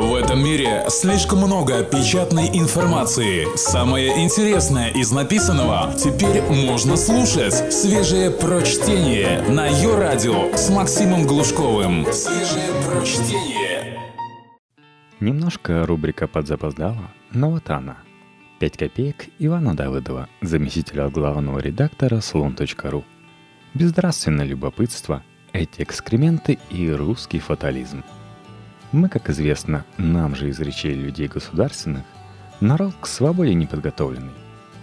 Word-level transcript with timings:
В 0.00 0.14
этом 0.14 0.42
мире 0.42 0.86
слишком 0.88 1.40
много 1.40 1.84
печатной 1.84 2.48
информации. 2.54 3.54
Самое 3.54 4.24
интересное 4.24 4.88
из 4.88 5.12
написанного 5.12 5.92
теперь 5.92 6.40
можно 6.40 6.96
слушать. 6.96 7.70
Свежее 7.70 8.30
прочтение 8.30 9.42
на 9.42 9.66
ее 9.66 9.98
радио 9.98 10.56
с 10.56 10.70
Максимом 10.70 11.26
Глушковым. 11.26 12.06
Свежее 12.14 12.70
прочтение. 12.88 14.00
Немножко 15.20 15.84
рубрика 15.84 16.26
подзапоздала, 16.26 17.10
но 17.30 17.50
вот 17.50 17.68
она. 17.68 17.98
5 18.58 18.78
копеек 18.78 19.26
Ивана 19.38 19.76
Давыдова, 19.76 20.30
заместителя 20.40 21.10
главного 21.10 21.58
редактора 21.58 22.22
слон.ру. 22.22 23.04
Безнравственное 23.74 24.46
любопытство, 24.46 25.22
эти 25.52 25.82
экскременты 25.82 26.58
и 26.70 26.90
русский 26.90 27.38
фатализм– 27.38 28.02
мы, 28.92 29.08
как 29.08 29.30
известно, 29.30 29.84
нам 29.98 30.34
же 30.34 30.48
из 30.48 30.58
речей 30.60 30.94
людей 30.94 31.28
государственных, 31.28 32.04
народ 32.60 32.94
к 33.00 33.06
свободе 33.06 33.54
неподготовленный, 33.54 34.32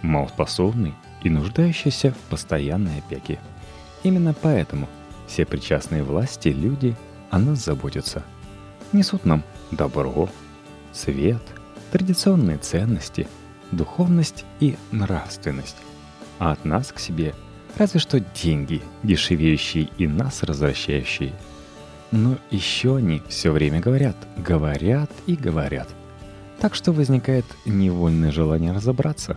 малоспособный 0.02 0.94
и 1.22 1.28
нуждающийся 1.28 2.12
в 2.12 2.30
постоянной 2.30 2.98
опеке. 2.98 3.38
Именно 4.02 4.34
поэтому 4.34 4.88
все 5.26 5.44
причастные 5.44 6.02
власти 6.02 6.48
люди 6.48 6.96
о 7.30 7.38
нас 7.38 7.64
заботятся. 7.64 8.22
Несут 8.92 9.26
нам 9.26 9.44
добро, 9.70 10.30
свет, 10.92 11.42
традиционные 11.92 12.56
ценности, 12.56 13.28
духовность 13.72 14.46
и 14.60 14.76
нравственность. 14.90 15.76
А 16.38 16.52
от 16.52 16.64
нас 16.64 16.92
к 16.92 16.98
себе 16.98 17.34
разве 17.76 18.00
что 18.00 18.20
деньги, 18.20 18.80
дешевеющие 19.02 19.90
и 19.98 20.06
нас 20.06 20.42
развращающие– 20.42 21.34
но 22.10 22.38
еще 22.50 22.96
они 22.96 23.22
все 23.28 23.50
время 23.50 23.80
говорят, 23.80 24.16
говорят 24.36 25.10
и 25.26 25.34
говорят. 25.36 25.88
Так 26.58 26.74
что 26.74 26.92
возникает 26.92 27.44
невольное 27.64 28.32
желание 28.32 28.72
разобраться. 28.72 29.36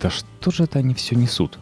Да 0.00 0.10
что 0.10 0.50
же 0.50 0.64
это 0.64 0.78
они 0.78 0.94
все 0.94 1.16
несут? 1.16 1.58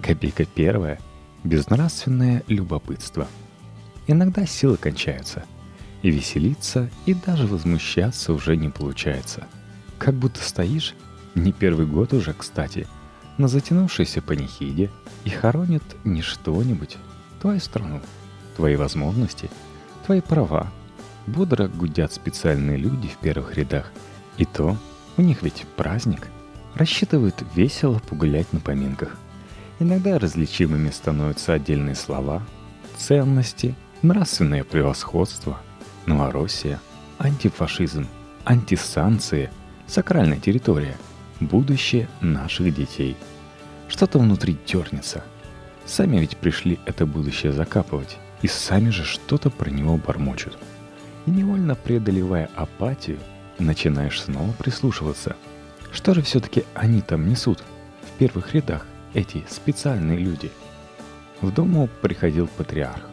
Копейка 0.00 0.44
первая– 0.44 0.98
безнравственное 1.44 2.42
любопытство. 2.48 3.26
Иногда 4.06 4.46
силы 4.46 4.76
кончаются. 4.76 5.44
И 6.02 6.10
веселиться, 6.10 6.90
и 7.06 7.14
даже 7.14 7.46
возмущаться 7.46 8.32
уже 8.32 8.56
не 8.56 8.68
получается. 8.68 9.46
Как 9.98 10.14
будто 10.14 10.42
стоишь, 10.42 10.94
не 11.36 11.52
первый 11.52 11.86
год 11.86 12.12
уже, 12.12 12.32
кстати, 12.32 12.88
на 13.38 13.46
затянувшейся 13.46 14.20
панихиде 14.20 14.90
и 15.24 15.30
хоронит 15.30 15.84
не 16.02 16.20
что-нибудь, 16.20 16.96
твою 17.40 17.60
страну, 17.60 18.00
твои 18.56 18.76
возможности– 18.76 19.50
твои 20.02 20.20
права. 20.20 20.68
Бодро 21.26 21.68
гудят 21.68 22.12
специальные 22.12 22.76
люди 22.76 23.08
в 23.08 23.16
первых 23.18 23.56
рядах. 23.56 23.90
И 24.36 24.44
то, 24.44 24.76
у 25.16 25.22
них 25.22 25.42
ведь 25.42 25.64
праздник. 25.76 26.28
Рассчитывают 26.74 27.44
весело 27.54 28.00
погулять 28.08 28.52
на 28.52 28.60
поминках. 28.60 29.16
Иногда 29.78 30.18
различимыми 30.18 30.90
становятся 30.90 31.52
отдельные 31.54 31.94
слова, 31.94 32.42
ценности, 32.96 33.74
нравственное 34.02 34.64
превосходство, 34.64 35.60
Новороссия, 36.06 36.80
антифашизм, 37.18 38.08
антисанкции, 38.44 39.50
сакральная 39.86 40.38
территория, 40.38 40.96
будущее 41.40 42.08
наших 42.20 42.74
детей. 42.74 43.16
Что-то 43.88 44.18
внутри 44.18 44.56
дернется. 44.66 45.22
Сами 45.84 46.16
ведь 46.18 46.36
пришли 46.36 46.80
это 46.86 47.06
будущее 47.06 47.52
закапывать 47.52 48.18
и 48.42 48.48
сами 48.48 48.90
же 48.90 49.04
что-то 49.04 49.50
про 49.50 49.70
него 49.70 49.96
бормочут. 49.96 50.58
И 51.26 51.30
невольно 51.30 51.74
преодолевая 51.76 52.50
апатию, 52.56 53.18
начинаешь 53.58 54.20
снова 54.20 54.52
прислушиваться. 54.52 55.36
Что 55.92 56.14
же 56.14 56.22
все-таки 56.22 56.64
они 56.74 57.00
там 57.00 57.28
несут? 57.28 57.62
В 58.02 58.18
первых 58.18 58.54
рядах 58.54 58.86
эти 59.14 59.44
специальные 59.48 60.18
люди. 60.18 60.50
В 61.40 61.52
дому 61.52 61.88
приходил 62.00 62.48
патриарх. 62.48 63.08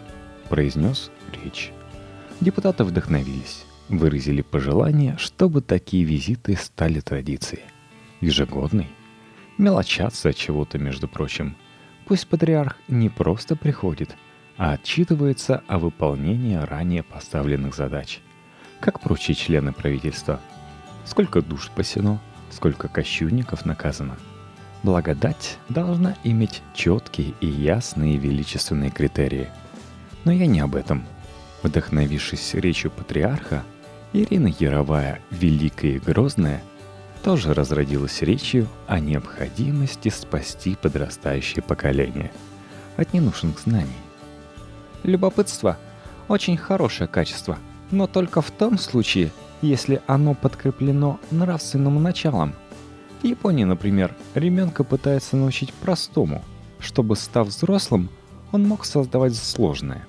Произнес 0.49 1.11
речь. 1.43 1.71
Депутаты 2.41 2.83
вдохновились. 2.83 3.65
Выразили 3.89 4.41
пожелание, 4.41 5.15
чтобы 5.17 5.61
такие 5.61 6.03
визиты 6.03 6.55
стали 6.55 6.99
традицией. 6.99 7.63
Ежегодный. 8.21 8.87
Мелочаться 9.57 10.29
от 10.29 10.35
чего-то, 10.35 10.77
между 10.79 11.07
прочим. 11.07 11.55
Пусть 12.05 12.27
патриарх 12.27 12.77
не 12.87 13.09
просто 13.09 13.55
приходит– 13.55 14.15
а 14.59 14.73
отчитывается 14.73 15.63
о 15.67 15.79
выполнении 15.79 16.55
ранее 16.55 17.01
поставленных 17.01 17.73
задач, 17.73 18.19
как 18.81 18.99
прочие 18.99 19.33
члены 19.33 19.71
правительства. 19.71 20.41
Сколько 21.05 21.41
душ 21.41 21.67
спасено, 21.67 22.19
сколько 22.51 22.89
кощунников 22.89 23.65
наказано. 23.65 24.17
Благодать 24.83 25.57
должна 25.69 26.17
иметь 26.25 26.61
четкие 26.75 27.33
и 27.39 27.47
ясные 27.47 28.17
величественные 28.17 28.91
критерии. 28.91 29.49
Но 30.25 30.33
я 30.33 30.45
не 30.45 30.59
об 30.59 30.75
этом. 30.75 31.05
Вдохновившись 31.63 32.53
речью 32.53 32.91
патриарха, 32.91 33.63
Ирина 34.11 34.53
Яровая, 34.59 35.21
великая 35.31 35.91
и 35.91 35.99
грозная, 35.99 36.61
тоже 37.23 37.53
разродилась 37.53 38.21
речью 38.21 38.67
о 38.87 38.99
необходимости 38.99 40.09
спасти 40.09 40.75
подрастающее 40.75 41.63
поколение 41.63 42.31
от 42.97 43.13
ненужных 43.13 43.57
знаний. 43.59 44.08
Любопытство– 45.03 45.77
очень 46.29 46.57
хорошее 46.57 47.07
качество, 47.07 47.57
но 47.91 48.07
только 48.07 48.41
в 48.41 48.51
том 48.51 48.77
случае, 48.77 49.31
если 49.61 50.01
оно 50.07 50.35
подкреплено 50.35 51.19
нравственным 51.31 52.01
началом. 52.01 52.53
В 53.21 53.25
Японии, 53.25 53.65
например, 53.65 54.15
ребенка 54.35 54.83
пытается 54.83 55.35
научить 55.35 55.73
простому, 55.73 56.43
чтобы, 56.79 57.15
став 57.15 57.47
взрослым, 57.47 58.09
он 58.51 58.63
мог 58.63 58.85
создавать 58.85 59.35
сложное. 59.35 60.05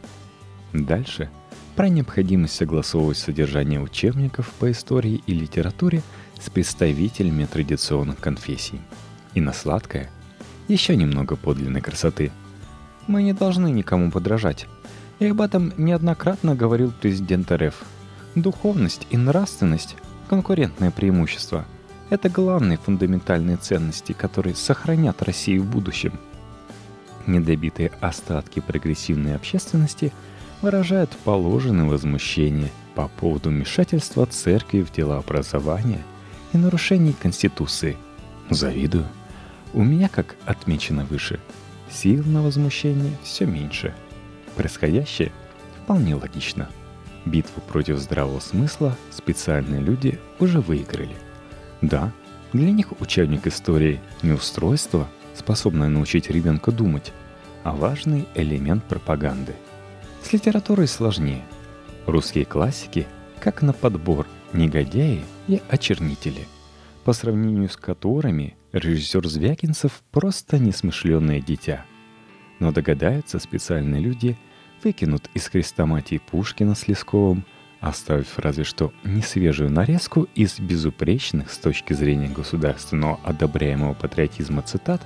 Дальше 0.72 1.30
про 1.74 1.88
необходимость 1.88 2.56
согласовывать 2.56 3.16
содержание 3.16 3.80
учебников 3.80 4.52
по 4.58 4.70
истории 4.70 5.22
и 5.26 5.32
литературе 5.32 6.02
с 6.38 6.50
представителями 6.50 7.46
традиционных 7.46 8.18
конфессий. 8.18 8.80
И 9.34 9.40
на 9.40 9.52
сладкое 9.52 10.10
еще 10.68 10.94
немного 10.96 11.36
подлинной 11.36 11.80
красоты. 11.80 12.30
Мы 13.06 13.22
не 13.22 13.32
должны 13.32 13.70
никому 13.70 14.10
подражать. 14.10 14.66
И 15.20 15.26
об 15.26 15.42
этом 15.42 15.72
неоднократно 15.76 16.54
говорил 16.54 16.92
президент 16.98 17.52
РФ. 17.52 17.74
Духовность 18.34 19.06
и 19.10 19.18
нравственность– 19.18 19.96
конкурентное 20.28 20.90
преимущество. 20.90 21.66
Это 22.08 22.30
главные 22.30 22.78
фундаментальные 22.78 23.58
ценности, 23.58 24.12
которые 24.12 24.54
сохранят 24.54 25.22
Россию 25.22 25.62
в 25.62 25.70
будущем. 25.70 26.18
Недобитые 27.26 27.92
остатки 28.00 28.60
прогрессивной 28.60 29.36
общественности 29.36 30.10
выражают 30.62 31.10
положенное 31.24 31.84
возмущение 31.84 32.70
по 32.94 33.08
поводу 33.08 33.50
вмешательства 33.50 34.24
церкви 34.24 34.80
в 34.80 34.90
дела 34.90 35.18
образования 35.18 36.02
и 36.54 36.56
нарушений 36.56 37.12
Конституции. 37.12 37.98
Завидую. 38.48 39.06
У 39.74 39.84
меня, 39.84 40.08
как 40.08 40.36
отмечено 40.46 41.04
выше, 41.04 41.40
сил 41.90 42.24
на 42.24 42.42
возмущение 42.42 43.18
все 43.22 43.44
меньше– 43.44 43.94
Происходящее 44.60 45.32
вполне 45.82 46.14
логично. 46.14 46.68
Битву 47.24 47.62
против 47.66 47.96
здравого 47.96 48.40
смысла 48.40 48.94
специальные 49.10 49.80
люди 49.80 50.20
уже 50.38 50.60
выиграли. 50.60 51.16
Да, 51.80 52.12
для 52.52 52.70
них 52.70 52.92
учебник 53.00 53.46
истории 53.46 54.02
не 54.22 54.32
устройство, 54.32 55.08
способное 55.34 55.88
научить 55.88 56.28
ребенка 56.28 56.72
думать, 56.72 57.10
а 57.64 57.72
важный 57.72 58.26
элемент 58.34 58.84
пропаганды. 58.84 59.54
С 60.22 60.30
литературой 60.34 60.88
сложнее. 60.88 61.42
Русские 62.04 62.44
классики, 62.44 63.06
как 63.38 63.62
на 63.62 63.72
подбор, 63.72 64.26
негодяи 64.52 65.24
и 65.48 65.62
очернители, 65.70 66.46
по 67.04 67.14
сравнению 67.14 67.70
с 67.70 67.78
которыми 67.78 68.58
режиссер 68.72 69.26
Звягинцев 69.26 70.02
просто 70.10 70.58
несмышленное 70.58 71.40
дитя– 71.40 71.86
но 72.60 72.70
догадаются 72.70 73.40
специальные 73.40 74.00
люди, 74.00 74.38
выкинут 74.82 75.30
из 75.34 75.48
хрестоматии 75.48 76.20
Пушкина 76.30 76.74
с 76.74 76.88
Лесковым, 76.88 77.44
оставив 77.80 78.38
разве 78.38 78.64
что 78.64 78.92
несвежую 79.04 79.70
нарезку 79.70 80.28
из 80.34 80.58
безупречных 80.58 81.50
с 81.52 81.58
точки 81.58 81.92
зрения 81.92 82.28
государственного 82.28 83.20
одобряемого 83.24 83.94
патриотизма 83.94 84.62
цитат, 84.62 85.00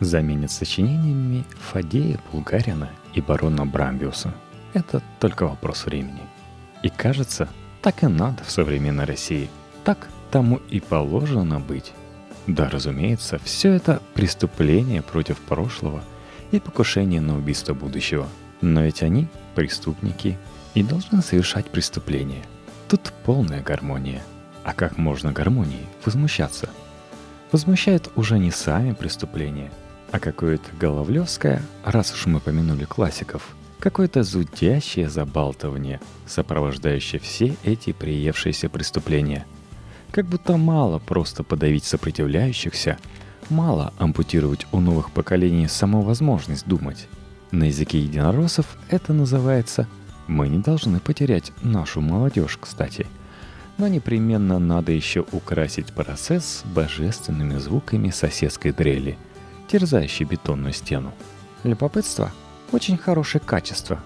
заменят 0.00 0.50
сочинениями 0.50 1.44
Фадея, 1.58 2.18
Булгарина 2.32 2.90
и 3.14 3.20
барона 3.20 3.64
Брамбиуса. 3.64 4.34
Это 4.74 5.02
только 5.20 5.46
вопрос 5.46 5.86
времени. 5.86 6.20
И 6.82 6.88
кажется, 6.88 7.48
так 7.80 8.02
и 8.02 8.06
надо 8.06 8.44
в 8.44 8.50
современной 8.50 9.04
России. 9.04 9.48
Так 9.84 10.08
тому 10.30 10.60
и 10.68 10.80
положено 10.80 11.60
быть. 11.60 11.92
Да, 12.46 12.68
разумеется, 12.68 13.38
все 13.42 13.72
это 13.72 14.02
преступление 14.14 15.02
против 15.02 15.38
прошлого– 15.38 16.02
и 16.52 16.60
покушение 16.60 17.20
на 17.20 17.36
убийство 17.36 17.74
будущего. 17.74 18.28
Но 18.60 18.82
ведь 18.82 19.02
они 19.02 19.28
преступники 19.54 20.38
и 20.74 20.82
должны 20.82 21.22
совершать 21.22 21.66
преступления. 21.66 22.44
Тут 22.88 23.12
полная 23.24 23.62
гармония. 23.62 24.22
А 24.64 24.72
как 24.72 24.98
можно 24.98 25.32
гармонии 25.32 25.86
возмущаться? 26.04 26.68
Возмущает 27.52 28.10
уже 28.16 28.38
не 28.38 28.50
сами 28.50 28.92
преступления, 28.92 29.70
а 30.10 30.18
какое-то 30.18 30.68
головлевское, 30.80 31.62
раз 31.84 32.12
уж 32.12 32.26
мы 32.26 32.40
помянули 32.40 32.84
классиков, 32.84 33.54
какое-то 33.78 34.24
зудящее 34.24 35.08
забалтывание, 35.08 36.00
сопровождающее 36.26 37.20
все 37.20 37.56
эти 37.62 37.92
приевшиеся 37.92 38.68
преступления. 38.68 39.46
Как 40.10 40.26
будто 40.26 40.56
мало 40.56 40.98
просто 40.98 41.44
подавить 41.44 41.84
сопротивляющихся, 41.84 42.98
мало 43.48 43.92
ампутировать 43.98 44.66
у 44.72 44.80
новых 44.80 45.10
поколений 45.12 45.68
саму 45.68 46.02
возможность 46.02 46.66
думать. 46.66 47.06
На 47.52 47.64
языке 47.64 48.00
единороссов 48.00 48.66
это 48.88 49.12
называется 49.12 49.86
«мы 50.26 50.48
не 50.48 50.58
должны 50.58 50.98
потерять 50.98 51.52
нашу 51.62 52.00
молодежь, 52.00 52.58
кстати». 52.60 53.06
Но 53.78 53.88
непременно 53.88 54.58
надо 54.58 54.90
еще 54.90 55.24
украсить 55.32 55.92
процесс 55.92 56.62
божественными 56.64 57.58
звуками 57.58 58.08
соседской 58.08 58.72
дрели, 58.72 59.18
терзающей 59.68 60.24
бетонную 60.24 60.72
стену. 60.72 61.12
Любопытство– 61.62 62.32
очень 62.72 62.96
хорошее 62.96 63.42
качество, 63.44 64.02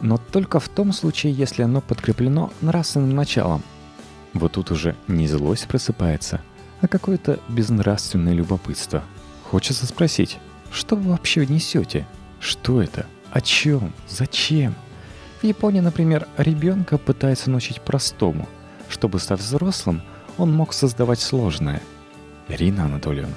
но 0.00 0.18
только 0.18 0.58
в 0.58 0.68
том 0.68 0.92
случае, 0.92 1.32
если 1.32 1.62
оно 1.62 1.80
подкреплено 1.80 2.52
нравственным 2.60 3.14
началом. 3.14 3.62
Вот 4.32 4.52
тут 4.52 4.72
уже 4.72 4.96
не 5.06 5.28
злость 5.28 5.68
просыпается, 5.68 6.40
а 6.80 6.88
какое-то 6.88 7.38
безнравственное 7.48 8.34
любопытство. 8.34 9.04
Хочется 9.44 9.86
спросить, 9.86 10.38
что 10.72 10.96
вы 10.96 11.12
вообще 11.12 11.46
несете– 11.46 12.04
что 12.44 12.82
это? 12.82 13.06
О 13.32 13.40
чем? 13.40 13.92
Зачем? 14.08 14.74
В 15.40 15.44
Японии, 15.44 15.80
например, 15.80 16.28
ребенка 16.36 16.98
пытается 16.98 17.50
научить 17.50 17.80
простому. 17.80 18.48
Чтобы 18.88 19.18
стать 19.18 19.40
взрослым, 19.40 20.02
он 20.36 20.52
мог 20.52 20.72
создавать 20.72 21.20
сложное. 21.20 21.80
Ирина 22.48 22.84
Анатольевна, 22.84 23.34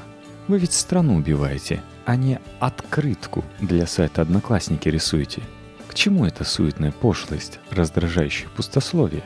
вы 0.48 0.59
ведь 0.59 0.74
страну 0.74 1.15
убиваете, 1.15 1.81
а 2.06 2.15
не 2.15 2.39
открытку 2.59 3.44
для 3.62 3.88
сайта 3.88 4.21
«Одноклассники» 4.21 4.89
рисуете. 4.89 5.42
К 5.88 5.94
чему 5.94 6.25
эта 6.25 6.44
суетная 6.44 6.92
пошлость, 6.92 7.59
раздражающая 7.71 8.50
пустословие? 8.56 9.24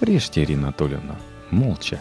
Режьте, 0.00 0.42
Ирина 0.42 0.68
Анатольевна, 0.68 1.16
молча. 1.50 2.00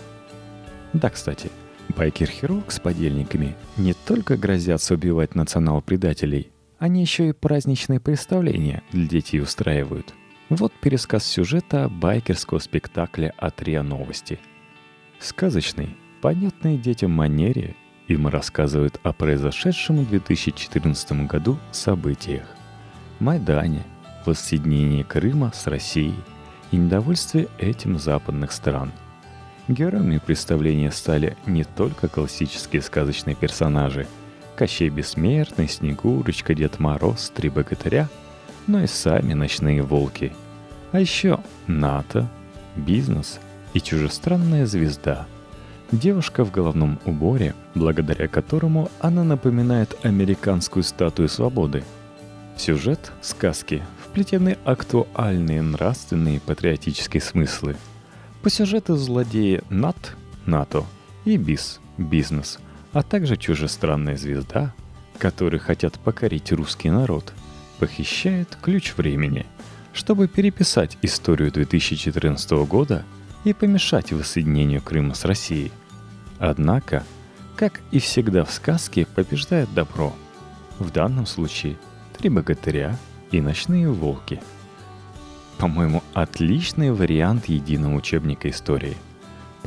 Да, 0.93 1.09
кстати, 1.09 1.51
байкер-хирург 1.89 2.71
с 2.71 2.79
подельниками 2.79 3.55
не 3.75 3.93
только 3.93 4.37
грозятся 4.37 4.93
убивать 4.93 5.35
национал-предателей, 5.35 6.51
они 6.79 7.01
еще 7.01 7.29
и 7.29 7.33
праздничные 7.33 7.99
представления 7.99 8.83
для 8.91 9.07
детей 9.07 9.39
устраивают. 9.41 10.13
Вот 10.49 10.71
пересказ 10.73 11.25
сюжета 11.25 11.89
байкерского 11.89 12.59
спектакля 12.59 13.33
от 13.37 13.61
РИА 13.61 13.83
Новости. 13.83 14.39
Сказочный, 15.19 15.97
понятный 16.21 16.77
детям 16.77 17.11
манере 17.11 17.75
им 18.07 18.27
рассказывают 18.27 18.99
о 19.03 19.11
произошедшем 19.11 20.05
в 20.05 20.09
2014 20.09 21.27
году 21.27 21.57
событиях. 21.71 22.47
Майдане, 23.19 23.83
воссоединении 24.25 25.03
Крыма 25.03 25.51
с 25.53 25.67
Россией 25.67 26.15
и 26.71 26.77
недовольстве 26.77 27.49
этим 27.57 27.97
западных 27.97 28.51
стран. 28.51 28.91
Героями 29.67 30.19
представления 30.19 30.91
стали 30.91 31.35
не 31.45 31.65
только 31.65 32.07
классические 32.07 32.81
сказочные 32.81 33.35
персонажи– 33.35 34.07
Кощей 34.57 34.89
Бессмертный, 34.89 35.69
Снегурочка, 35.69 36.55
Дед 36.55 36.79
Мороз, 36.79 37.31
Три 37.33 37.49
Богатыря, 37.49 38.09
но 38.65 38.81
и 38.81 38.87
сами 38.87 39.33
ночные 39.33 39.83
волки. 39.83 40.33
А 40.91 40.99
еще 40.99 41.39
НАТО, 41.67 42.27
бизнес 42.75 43.39
и 43.73 43.79
чужестранная 43.79 44.65
звезда. 44.65 45.27
Девушка 45.91 46.43
в 46.43 46.51
головном 46.51 46.99
уборе, 47.05 47.53
благодаря 47.75 48.27
которому 48.27 48.89
она 48.99 49.23
напоминает 49.23 49.95
американскую 50.03 50.83
статую 50.83 51.29
свободы. 51.29 51.83
Сюжет 52.57 53.11
сказки 53.21 53.83
вплетены 54.03 54.57
актуальные 54.65 55.61
нравственные 55.61 56.37
и 56.37 56.39
патриотические 56.39 57.21
смыслы. 57.21 57.75
По 58.41 58.49
сюжету 58.49 58.95
злодеи 58.95 59.61
НАТ, 59.69 60.15
НАТО 60.47 60.83
и 61.25 61.37
БИС, 61.37 61.79
бизнес– 61.99 62.57
а 62.97 63.03
также 63.03 63.37
чужестранная 63.37 64.17
звезда, 64.17 64.73
которые 65.19 65.59
хотят 65.59 65.99
покорить 65.99 66.51
русский 66.51 66.89
народ, 66.89 67.31
похищает 67.77 68.57
ключ 68.59 68.95
времени, 68.97 69.45
чтобы 69.93 70.27
переписать 70.27 70.97
историю 71.03 71.51
2014 71.51 72.49
года 72.65 73.05
и 73.43 73.53
помешать 73.53 74.11
воссоединению 74.11 74.81
Крыма 74.81 75.13
с 75.13 75.25
Россией. 75.25 75.71
Однако, 76.39 77.03
как 77.55 77.81
и 77.91 77.99
всегда 77.99 78.43
в 78.43 78.51
сказке, 78.51 79.05
побеждает 79.05 79.71
добро. 79.75 80.15
В 80.79 80.89
данном 80.89 81.27
случае 81.27 81.77
«Три 82.17 82.29
богатыря» 82.29 82.97
и 83.29 83.41
«Ночные 83.41 83.91
волки». 83.91 84.41
По-моему, 85.59 86.01
отличный 86.15 86.91
вариант 86.91 87.45
единого 87.45 87.93
учебника 87.93 88.49
истории– 88.49 88.97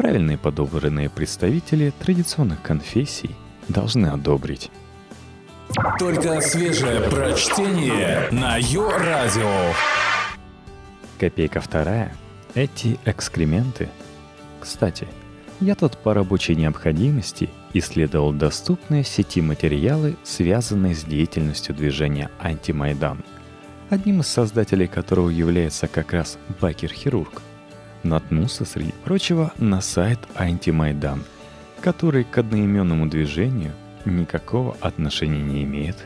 правильные 0.01 0.39
подобранные 0.39 1.11
представители 1.11 1.93
традиционных 1.99 2.63
конфессий 2.63 3.37
должны 3.69 4.07
одобрить. 4.07 4.71
Только 5.99 6.41
свежее 6.41 7.03
прочтение 7.11 8.27
на 8.31 8.57
Йо-Радио. 8.57 9.75
Копейка 11.19 11.61
вторая. 11.61 12.17
Эти 12.55 12.99
экскременты. 13.05 13.91
Кстати, 14.59 15.07
я 15.61 15.75
тут 15.75 15.99
по 15.99 16.15
рабочей 16.15 16.57
необходимости 16.57 17.51
исследовал 17.75 18.33
доступные 18.33 19.03
в 19.03 19.09
сети 19.09 19.43
материалы, 19.43 20.17
связанные 20.23 20.95
с 20.95 21.05
деятельностью 21.05 21.75
движения 21.75 22.31
«Антимайдан», 22.41 23.23
одним 23.91 24.21
из 24.21 24.29
создателей 24.29 24.87
которого 24.87 25.29
является 25.29 25.89
как 25.89 26.15
раз 26.15 26.39
Бакер-хирург– 26.59 27.43
наткнулся, 28.03 28.65
среди 28.65 28.93
прочего, 29.05 29.53
на 29.59 29.81
сайт 29.81 30.19
Антимайдан, 30.35 31.23
который 31.81 32.25
к 32.25 32.39
одноименному 32.39 33.09
движению 33.09 33.73
никакого 34.05 34.77
отношения 34.81 35.43
не 35.43 35.65
имеет 35.65 35.97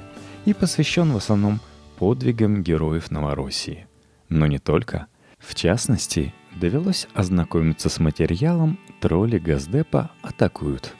и 0.44 0.52
посвящен 0.52 1.12
в 1.12 1.16
основном 1.16 1.60
подвигам 1.96 2.62
героев 2.62 3.10
Новороссии. 3.10 3.86
Но 4.28 4.46
не 4.46 4.58
только. 4.58 5.06
В 5.38 5.54
частности, 5.54 6.34
довелось 6.56 7.06
ознакомиться 7.14 7.88
с 7.88 7.98
материалом 7.98 8.78
«Тролли 9.00 9.38
Газдепа 9.38 10.10
атакуют». 10.22 10.94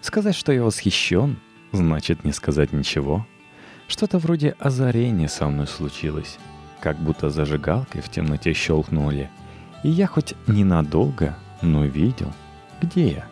Сказать, 0.00 0.34
что 0.34 0.52
я 0.52 0.62
восхищен, 0.62 1.38
значит 1.72 2.24
не 2.24 2.32
сказать 2.32 2.72
ничего. 2.72 3.26
Что-то 3.88 4.18
вроде 4.18 4.56
озарения 4.58 5.28
со 5.28 5.46
мной 5.46 5.66
случилось. 5.66 6.38
Как 6.80 6.98
будто 6.98 7.30
зажигалкой 7.30 8.02
в 8.02 8.10
темноте 8.10 8.52
щелкнули– 8.52 9.30
и 9.86 9.88
я 9.88 10.08
хоть 10.08 10.34
ненадолго, 10.48 11.36
но 11.62 11.84
видел, 11.84 12.32
где 12.82 13.08
я. 13.08 13.24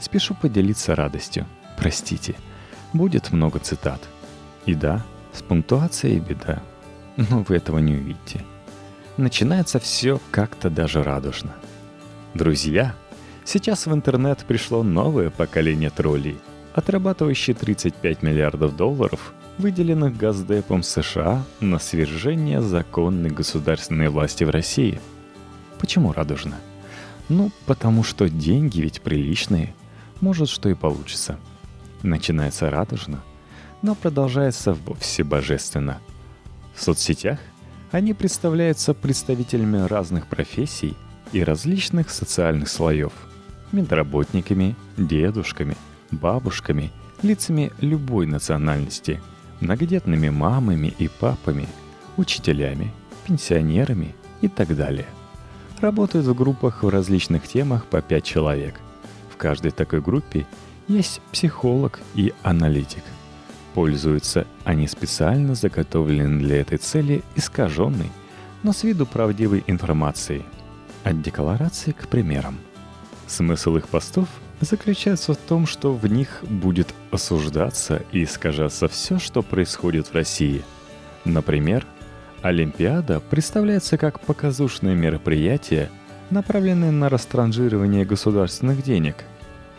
Спешу 0.00 0.34
поделиться 0.34 0.94
радостью. 0.94 1.46
Простите, 1.76 2.36
будет 2.94 3.32
много 3.32 3.58
цитат. 3.58 4.00
И 4.64 4.74
да, 4.74 5.04
с 5.34 5.42
пунктуацией 5.42 6.20
беда. 6.20 6.62
Но 7.18 7.44
вы 7.46 7.56
этого 7.56 7.80
не 7.80 7.96
увидите. 7.96 8.40
Начинается 9.18 9.78
все 9.78 10.22
как-то 10.30 10.70
даже 10.70 11.02
радужно. 11.02 11.52
Друзья, 12.32 12.94
сейчас 13.44 13.84
в 13.84 13.92
интернет 13.92 14.42
пришло 14.48 14.82
новое 14.82 15.28
поколение 15.28 15.90
троллей, 15.90 16.38
отрабатывающие 16.72 17.54
35 17.54 18.22
миллиардов 18.22 18.74
долларов, 18.74 19.34
выделенных 19.58 20.16
Газдепом 20.16 20.82
США 20.82 21.44
на 21.60 21.78
свержение 21.78 22.62
законной 22.62 23.28
государственной 23.28 24.08
власти 24.08 24.44
в 24.44 24.50
России– 24.50 24.98
Почему 25.84 26.14
радужно? 26.14 26.56
Ну, 27.28 27.50
потому 27.66 28.04
что 28.04 28.30
деньги 28.30 28.80
ведь 28.80 29.02
приличные. 29.02 29.74
Может, 30.22 30.48
что 30.48 30.70
и 30.70 30.74
получится. 30.74 31.38
Начинается 32.02 32.70
радужно, 32.70 33.22
но 33.82 33.94
продолжается 33.94 34.72
вовсе 34.72 35.24
божественно. 35.24 35.98
В 36.74 36.82
соцсетях 36.82 37.38
они 37.90 38.14
представляются 38.14 38.94
представителями 38.94 39.86
разных 39.86 40.26
профессий 40.26 40.96
и 41.32 41.44
различных 41.44 42.08
социальных 42.08 42.70
слоев. 42.70 43.12
Медработниками, 43.70 44.76
дедушками, 44.96 45.76
бабушками, 46.10 46.92
лицами 47.20 47.72
любой 47.80 48.24
национальности, 48.24 49.20
многодетными 49.60 50.30
мамами 50.30 50.94
и 50.98 51.08
папами, 51.08 51.68
учителями, 52.16 52.90
пенсионерами 53.26 54.14
и 54.40 54.48
так 54.48 54.74
далее– 54.74 55.08
работают 55.84 56.24
в 56.24 56.34
группах 56.34 56.82
в 56.82 56.88
различных 56.88 57.46
темах 57.46 57.84
по 57.84 58.00
5 58.00 58.24
человек. 58.24 58.80
В 59.30 59.36
каждой 59.36 59.70
такой 59.70 60.00
группе 60.00 60.46
есть 60.88 61.20
психолог 61.30 62.00
и 62.14 62.32
аналитик. 62.42 63.02
Пользуются 63.74 64.46
они 64.64 64.88
специально 64.88 65.54
заготовленной 65.54 66.38
для 66.42 66.62
этой 66.62 66.78
цели 66.78 67.22
искаженной, 67.36 68.10
но 68.62 68.72
с 68.72 68.82
виду 68.82 69.04
правдивой 69.04 69.62
информацией. 69.66 70.44
От 71.02 71.20
декларации 71.20 71.92
к 71.92 72.08
примерам. 72.08 72.56
Смысл 73.26 73.76
их 73.76 73.88
постов 73.88 74.26
заключается 74.62 75.34
в 75.34 75.36
том, 75.36 75.66
что 75.66 75.92
в 75.92 76.06
них 76.06 76.42
будет 76.48 76.94
осуждаться 77.10 78.02
и 78.10 78.24
искажаться 78.24 78.88
все, 78.88 79.18
что 79.18 79.42
происходит 79.42 80.06
в 80.06 80.14
России. 80.14 80.64
Например, 81.26 81.86
Олимпиада 82.44 83.20
представляется 83.20 83.96
как 83.96 84.20
показушное 84.20 84.94
мероприятие, 84.94 85.88
направленное 86.28 86.90
на 86.90 87.08
растранжирование 87.08 88.04
государственных 88.04 88.82
денег. 88.82 89.24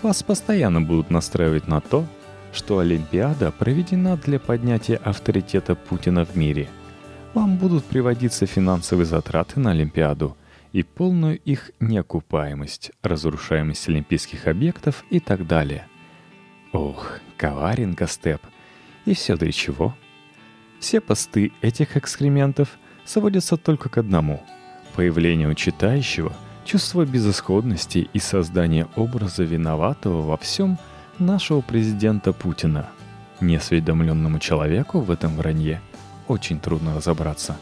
Вас 0.02 0.24
постоянно 0.24 0.82
будут 0.82 1.12
настраивать 1.12 1.68
на 1.68 1.80
то, 1.80 2.08
что 2.54 2.80
Олимпиада 2.80 3.52
проведена 3.52 4.18
для 4.18 4.40
поднятия 4.40 4.96
авторитета 4.96 5.76
Путина 5.76 6.26
в 6.26 6.36
мире. 6.36 6.68
Вам 7.36 7.58
будут 7.58 7.86
приводиться 7.86 8.48
финансовые 8.48 9.06
затраты 9.06 9.60
на 9.60 9.70
Олимпиаду 9.70 10.36
и 10.74 10.82
полную 10.82 11.38
их 11.38 11.70
неокупаемость, 11.80 12.94
разрушаемость 13.04 13.90
олимпийских 13.90 14.48
объектов 14.48 15.06
и 15.12 15.20
так 15.20 15.46
далее. 15.46 15.86
Ох, 16.72 17.20
коваренко 17.38 18.08
степ. 18.08 18.42
И 19.06 19.14
все 19.14 19.38
для 19.38 19.52
чего? 19.52 19.94
Все 20.80 21.02
посты 21.02 21.52
этих 21.62 21.98
экскрементов 21.98 22.78
сводятся 23.06 23.58
только 23.58 23.90
к 23.90 23.98
одному— 23.98 24.44
появлению 24.96 25.54
читающего 25.56 26.34
чувство 26.64 27.06
безысходности 27.06 28.10
и 28.12 28.20
создание 28.20 28.88
образа 28.96 29.44
виноватого 29.44 30.22
во 30.22 30.38
всем— 30.38 30.78
нашего 31.20 31.62
президента 31.62 32.34
Путина. 32.34 32.90
Неосведомленному 33.42 34.40
человеку 34.40 35.00
в 35.00 35.12
этом 35.12 35.36
вранье 35.36 35.82
очень 36.28 36.60
трудно 36.60 36.96
разобраться. 36.96 37.58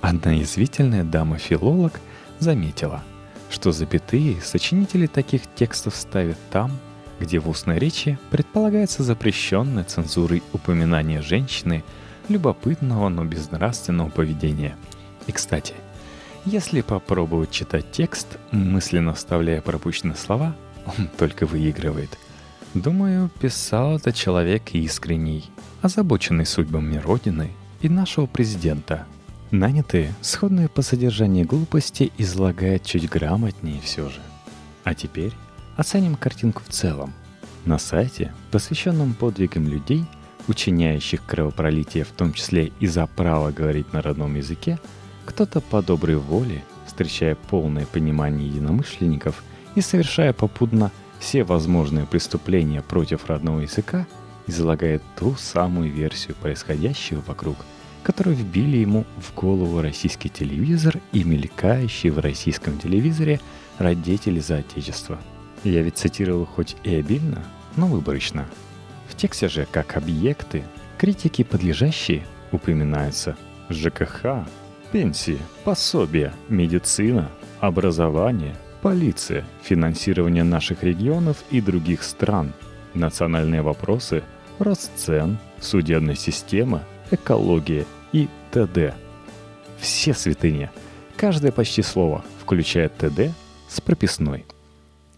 Одна 0.00 0.32
язвительная 0.32 1.04
дама-филолог 1.04 2.00
заметила, 2.38 3.02
что 3.50 3.72
запятые 3.72 4.40
сочинители 4.40 5.06
таких 5.06 5.42
текстов 5.54 5.94
ставят 5.94 6.38
там, 6.50 6.72
где 7.20 7.38
в 7.38 7.48
устной 7.48 7.78
речи 7.78 8.18
предполагается 8.30 9.02
запрещенное 9.04 9.84
цензурой 9.84 10.42
упоминание 10.52 11.22
женщины 11.22 11.84
любопытного, 12.32 13.08
но 13.08 13.24
безнравственного 13.24 14.10
поведения. 14.10 14.76
И, 15.26 15.32
кстати, 15.32 15.74
если 16.44 16.80
попробовать 16.80 17.50
читать 17.50 17.92
текст, 17.92 18.38
мысленно 18.50 19.14
вставляя 19.14 19.60
пропущенные 19.60 20.16
слова, 20.16 20.56
он 20.98 21.08
только 21.16 21.46
выигрывает– 21.46 22.18
Думаю, 22.74 23.28
писал 23.28 23.96
это 23.96 24.14
человек 24.14 24.70
искренний, 24.72 25.44
озабоченный 25.82 26.46
судьбами 26.46 26.96
Родины 26.96 27.50
и 27.82 27.88
нашего 27.90 28.24
президента. 28.24 29.06
Нанятые, 29.50 30.14
сходные 30.22 30.70
по 30.70 30.80
содержанию 30.80 31.46
глупости, 31.46 32.10
излагает 32.16 32.84
чуть 32.84 33.10
грамотнее 33.10 33.78
все 33.82 34.08
же. 34.08 34.22
А 34.84 34.94
теперь 34.94 35.32
оценим 35.76 36.14
картинку 36.16 36.62
в 36.66 36.72
целом. 36.72 37.12
На 37.66 37.78
сайте, 37.78 38.32
посвященном 38.50 39.12
подвигам 39.12 39.68
людей, 39.68 40.06
учиняющих 40.48 41.24
кровопролитие 41.24 42.04
в 42.04 42.10
том 42.10 42.32
числе 42.32 42.72
и 42.80 42.86
за 42.86 43.06
право 43.06 43.50
говорить 43.50 43.92
на 43.92 44.02
родном 44.02 44.34
языке, 44.36 44.78
кто-то 45.24 45.60
по 45.60 45.82
доброй 45.82 46.16
воле, 46.16 46.64
встречая 46.86 47.34
полное 47.34 47.86
понимание 47.86 48.48
единомышленников 48.48 49.42
и 49.74 49.80
совершая 49.80 50.32
попутно 50.32 50.90
все 51.18 51.44
возможные 51.44 52.06
преступления 52.06 52.82
против 52.82 53.26
родного 53.26 53.60
языка, 53.60 54.06
излагает 54.46 55.02
ту 55.16 55.36
самую 55.36 55.92
версию 55.92 56.34
происходящего 56.36 57.22
вокруг, 57.26 57.56
которую 58.02 58.34
вбили 58.34 58.78
ему 58.78 59.04
в 59.18 59.32
голову 59.34 59.80
российский 59.80 60.28
телевизор 60.28 60.98
и 61.12 61.22
мелькающие 61.22 62.12
в 62.12 62.18
российском 62.18 62.78
телевизоре 62.78 63.40
родители 63.78 64.40
за 64.40 64.56
Отечество. 64.56 65.18
Я 65.62 65.82
ведь 65.82 65.98
цитировал 65.98 66.44
хоть 66.44 66.76
и 66.82 66.96
обильно, 66.96 67.44
но 67.76 67.86
выборочно. 67.86 68.48
В 69.12 69.14
тексте 69.14 69.46
же, 69.46 69.68
как 69.70 69.98
объекты, 69.98 70.64
критики 70.96 71.44
подлежащие, 71.44 72.24
упоминаются 72.50 73.36
ЖКХ, 73.68 74.46
пенсии, 74.90 75.38
пособия, 75.64 76.32
медицина, 76.48 77.30
образование, 77.60 78.56
полиция, 78.80 79.44
финансирование 79.62 80.44
наших 80.44 80.82
регионов 80.82 81.44
и 81.50 81.60
других 81.60 82.04
стран, 82.04 82.54
национальные 82.94 83.60
вопросы, 83.60 84.22
рост 84.58 84.90
цен, 84.96 85.36
судебная 85.60 86.14
система, 86.14 86.82
экология 87.10 87.84
и 88.12 88.30
т.д. 88.50 88.94
Все 89.78 90.14
святыни. 90.14 90.70
Каждое 91.18 91.52
почти 91.52 91.82
слово, 91.82 92.24
включая 92.42 92.88
т.д., 92.88 93.34
с 93.68 93.78
прописной. 93.82 94.46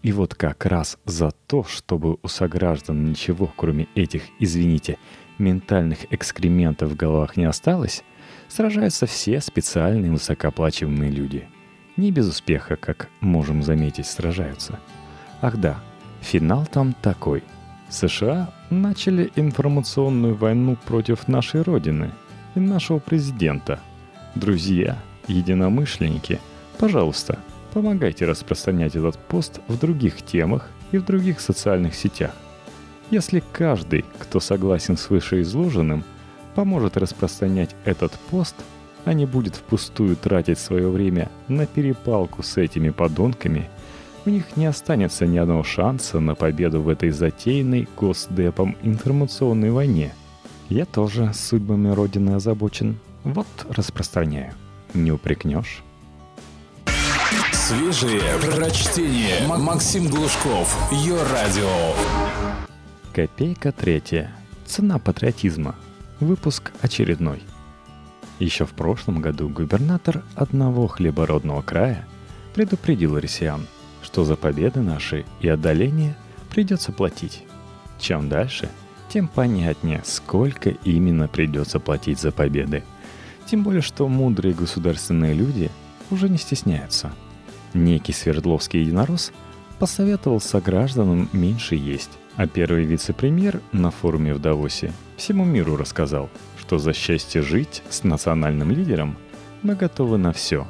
И 0.05 0.11
вот 0.11 0.35
как 0.35 0.65
раз 0.65 0.97
за 1.05 1.31
то, 1.47 1.63
чтобы 1.63 2.17
у 2.21 2.27
сограждан 2.27 3.05
ничего, 3.05 3.51
кроме 3.55 3.87
этих, 3.95 4.21
извините, 4.39 4.97
ментальных 5.39 6.13
экскрементов 6.13 6.91
в 6.91 6.95
головах 6.95 7.37
не 7.37 7.45
осталось, 7.45 8.03
сражаются 8.47 9.07
все 9.07 9.41
специальные 9.41 10.11
высокооплачиваемые 10.11 11.11
люди– 11.11 11.47
не 11.97 12.11
без 12.11 12.27
успеха, 12.27 12.75
как 12.75 13.09
можем 13.21 13.63
заметить, 13.63 14.05
сражаются. 14.05 14.79
Ах 15.41 15.57
да, 15.57 15.79
финал 16.21 16.65
там 16.65 16.93
такой. 16.93 17.43
США 17.89 18.53
начали 18.69 19.31
информационную 19.35 20.35
войну 20.35 20.75
против 20.85 21.27
нашей 21.27 21.61
Родины 21.61 22.11
и 22.55 22.59
нашего 22.59 22.99
президента. 22.99 23.79
Друзья, 24.35 24.97
единомышленники, 25.27 26.39
пожалуйста, 26.77 27.39
помогайте 27.75 28.25
распространять 28.25 28.95
этот 28.95 29.19
пост 29.19 29.59
в 29.67 29.77
других 29.77 30.23
темах 30.23 30.71
и 30.91 30.97
в 30.97 31.05
других 31.05 31.39
социальных 31.39 31.93
сетях. 31.93 32.31
Если 33.11 33.43
каждый, 33.53 34.03
кто 34.17 34.39
согласен 34.39 34.97
с 34.97 35.11
вышеизложенным, 35.11 36.03
поможет 36.55 36.97
распространять 36.97 37.75
этот 37.85 38.13
пост– 38.31 38.55
а 39.05 39.13
не 39.13 39.25
будет 39.25 39.55
впустую 39.55 40.15
тратить 40.15 40.59
свое 40.59 40.89
время 40.89 41.29
на 41.47 41.65
перепалку 41.65 42.43
с 42.43 42.57
этими 42.57 42.89
подонками, 42.89 43.69
у 44.25 44.29
них 44.31 44.57
не 44.57 44.65
останется 44.65 45.27
ни 45.27 45.37
одного 45.37 45.63
шанса 45.63 46.19
на 46.19 46.33
победу 46.33 46.81
в 46.81 46.89
этой 46.89 47.11
затеянной 47.11 47.87
госдепом 47.95 48.75
информационной 48.81 49.69
войне. 49.69 50.13
Я 50.67 50.85
тоже 50.85 51.31
судьбами 51.33 51.89
Родины 51.89 52.31
озабочен. 52.31 52.97
Вот 53.23 53.47
распространяю. 53.69 54.53
Не 54.95 55.11
упрекнешь. 55.11 55.84
Свежие 57.67 58.21
прочтение. 58.41 59.47
Максим 59.47 60.07
Глушков. 60.07 60.77
Ее 60.91 61.17
радио. 61.23 61.95
Копейка 63.11 63.71
третья. 63.71 64.31
Цена 64.67 64.99
патриотизма. 64.99 65.73
Выпуск 66.19 66.71
очередной. 66.81 67.41
Еще 68.37 68.67
в 68.67 68.73
прошлом 68.73 69.19
году 69.19 69.49
губернатор 69.49 70.21
одного 70.35 70.85
хлебородного 70.85 71.63
края 71.63 72.05
предупредил 72.53 73.19
россиян, 73.19 73.65
что 74.03 74.25
за 74.25 74.35
победы 74.35 74.81
наши 74.81 75.25
и 75.41 75.47
отдаление 75.47 76.15
придется 76.51 76.91
платить. 76.91 77.45
Чем 77.97 78.29
дальше, 78.29 78.69
тем 79.09 79.27
понятнее, 79.27 80.03
сколько 80.05 80.69
именно 80.69 81.27
придется 81.27 81.79
платить 81.79 82.19
за 82.19 82.31
победы. 82.31 82.83
Тем 83.47 83.63
более, 83.63 83.81
что 83.81 84.07
мудрые 84.07 84.53
государственные 84.53 85.33
люди 85.33 85.71
уже 86.11 86.29
не 86.29 86.37
стесняются. 86.37 87.11
Некий 87.75 88.13
Свердловский 88.13 88.81
единорос 88.81 89.31
посоветовал 89.77 90.41
согражданам 90.41 91.29
меньше 91.31 91.75
есть, 91.75 92.11
а 92.35 92.47
первый 92.47 92.85
вице-премьер 92.85 93.61
на 93.71 93.91
форуме 93.91 94.33
в 94.33 94.39
Давосе 94.39 94.91
всему 95.17 95.45
миру 95.45 95.77
рассказал– 95.77 96.31
что 96.65 96.79
за 96.79 96.93
счастье 96.93 97.43
жить 97.43 97.83
с 97.89 98.03
национальным 98.03 98.71
лидером 98.71 99.17
мы 99.61 99.75
готовы 99.75 100.17
на 100.17 100.33
все. 100.33 100.67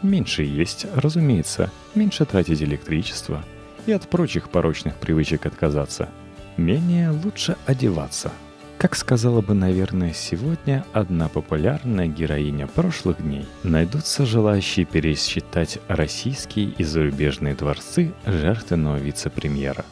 Меньше 0.00 0.44
есть, 0.44 0.86
разумеется, 0.94 1.72
меньше 1.96 2.24
тратить 2.24 2.62
электричество 2.62 3.44
и 3.86 3.92
от 3.92 4.08
прочих 4.08 4.48
порочных 4.48 4.94
привычек 4.94 5.46
отказаться. 5.46 6.08
Менее 6.56 7.10
лучше 7.10 7.56
одеваться. 7.66 8.30
Как 8.78 8.94
сказала 8.94 9.40
бы, 9.40 9.54
наверное, 9.54 10.12
сегодня 10.12 10.84
одна 10.92 11.28
популярная 11.28 12.06
героиня 12.06 12.66
прошлых 12.68 13.20
дней, 13.22 13.46
найдутся 13.64 14.24
желающие 14.24 14.86
пересчитать 14.86 15.78
российские 15.88 16.70
и 16.70 16.84
зарубежные 16.84 17.54
дворцы 17.54 18.12
жертвенного 18.24 18.96
вице-премьера. 18.96 19.84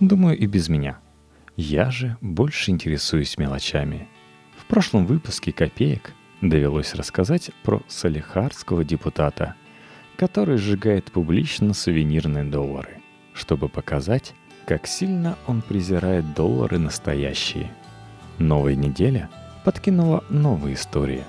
Думаю, 0.00 0.36
и 0.36 0.46
без 0.46 0.68
меня. 0.68 0.98
Я 1.56 1.90
же 1.90 2.16
больше 2.20 2.72
интересуюсь 2.72 3.38
мелочами– 3.38 4.08
в 4.64 4.66
прошлом 4.66 5.04
выпуске 5.04 5.52
«Копеек» 5.52 6.14
довелось 6.40 6.94
рассказать 6.94 7.50
про 7.62 7.82
салихарского 7.86 8.82
депутата, 8.82 9.56
который 10.16 10.56
сжигает 10.56 11.12
публично 11.12 11.74
сувенирные 11.74 12.44
доллары, 12.44 13.02
чтобы 13.34 13.68
показать, 13.68 14.34
как 14.66 14.86
сильно 14.86 15.36
он 15.46 15.60
презирает 15.60 16.32
доллары 16.34 16.78
настоящие. 16.78 17.70
Новая 18.38 18.74
неделя 18.74 19.30
подкинула 19.64 20.24
новые 20.28 20.74
истории. 20.74 21.24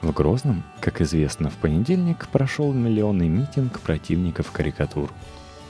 В 0.00 0.12
Грозном, 0.12 0.62
как 0.80 1.00
известно, 1.00 1.50
в 1.50 1.54
понедельник 1.54 2.28
прошел 2.28 2.72
миллионный 2.72 3.28
митинг 3.28 3.80
противников 3.80 4.52
карикатур, 4.52 5.10